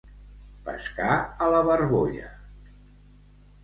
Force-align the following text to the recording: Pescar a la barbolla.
Pescar 0.69 1.19
a 1.19 1.51
la 1.59 1.63
barbolla. 1.71 2.35